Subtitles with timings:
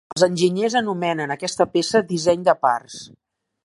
[0.13, 3.01] Els enginyers anomenen aquesta peça disseny de parts.